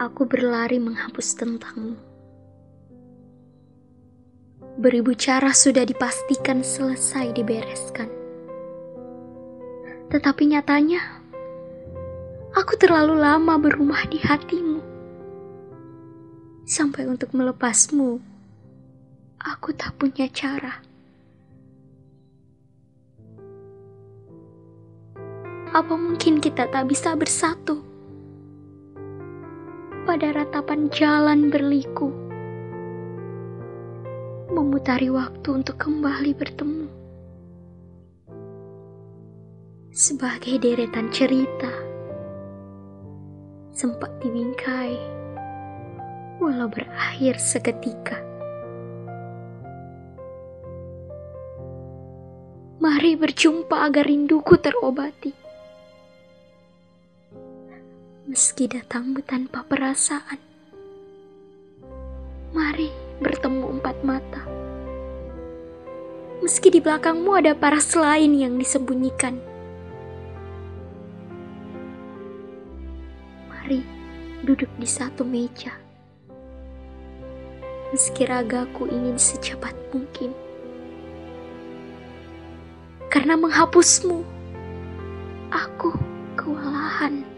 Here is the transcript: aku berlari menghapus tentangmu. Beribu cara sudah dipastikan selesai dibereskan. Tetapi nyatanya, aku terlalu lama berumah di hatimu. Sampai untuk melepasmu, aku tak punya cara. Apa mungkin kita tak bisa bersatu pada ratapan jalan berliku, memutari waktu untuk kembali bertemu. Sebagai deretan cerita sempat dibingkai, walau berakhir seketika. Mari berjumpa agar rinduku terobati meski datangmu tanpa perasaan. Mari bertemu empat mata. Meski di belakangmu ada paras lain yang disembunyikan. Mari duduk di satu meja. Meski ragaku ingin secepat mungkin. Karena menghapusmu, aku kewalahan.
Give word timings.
aku 0.00 0.24
berlari 0.24 0.80
menghapus 0.80 1.36
tentangmu. 1.36 2.00
Beribu 4.80 5.12
cara 5.12 5.52
sudah 5.52 5.84
dipastikan 5.84 6.64
selesai 6.64 7.36
dibereskan. 7.36 8.08
Tetapi 10.08 10.56
nyatanya, 10.56 11.04
aku 12.56 12.80
terlalu 12.80 13.20
lama 13.20 13.60
berumah 13.60 14.08
di 14.08 14.16
hatimu. 14.24 14.80
Sampai 16.64 17.04
untuk 17.04 17.36
melepasmu, 17.36 18.24
aku 19.36 19.68
tak 19.76 20.00
punya 20.00 20.32
cara. 20.32 20.80
Apa 25.76 25.94
mungkin 25.94 26.40
kita 26.40 26.72
tak 26.72 26.88
bisa 26.88 27.12
bersatu 27.14 27.89
pada 30.10 30.34
ratapan 30.34 30.90
jalan 30.90 31.54
berliku, 31.54 32.10
memutari 34.50 35.06
waktu 35.06 35.62
untuk 35.62 35.78
kembali 35.78 36.34
bertemu. 36.34 36.90
Sebagai 39.94 40.58
deretan 40.58 41.14
cerita 41.14 41.70
sempat 43.70 44.10
dibingkai, 44.18 44.98
walau 46.42 46.66
berakhir 46.66 47.38
seketika. 47.38 48.18
Mari 52.82 53.14
berjumpa 53.14 53.86
agar 53.86 54.10
rinduku 54.10 54.58
terobati 54.58 55.39
meski 58.30 58.70
datangmu 58.70 59.26
tanpa 59.26 59.66
perasaan. 59.66 60.38
Mari 62.54 62.86
bertemu 63.18 63.82
empat 63.82 63.96
mata. 64.06 64.46
Meski 66.38 66.70
di 66.70 66.78
belakangmu 66.78 67.26
ada 67.34 67.58
paras 67.58 67.90
lain 67.98 68.38
yang 68.38 68.54
disembunyikan. 68.54 69.34
Mari 73.50 73.82
duduk 74.46 74.70
di 74.78 74.86
satu 74.86 75.26
meja. 75.26 75.74
Meski 77.90 78.30
ragaku 78.30 78.86
ingin 78.86 79.18
secepat 79.18 79.74
mungkin. 79.90 80.30
Karena 83.10 83.34
menghapusmu, 83.34 84.22
aku 85.50 85.98
kewalahan. 86.38 87.29